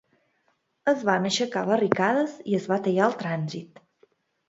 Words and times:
Es 0.91 1.03
van 1.09 1.27
aixecar 1.31 1.63
barricades 1.73 2.35
i 2.55 2.59
es 2.63 2.69
va 2.75 2.83
tallar 2.89 3.11
el 3.13 3.19
trànsit. 3.25 3.87